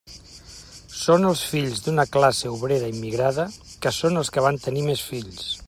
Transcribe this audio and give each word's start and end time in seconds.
Són 0.99 1.27
els 1.31 1.43
fills 1.49 1.83
d'una 1.87 2.07
classe 2.15 2.53
obrera 2.55 2.89
immigrada, 2.95 3.47
que 3.85 3.93
són 3.99 4.21
els 4.23 4.35
que 4.39 4.45
van 4.47 4.59
tenir 4.65 4.87
més 4.89 5.09
fills. 5.11 5.49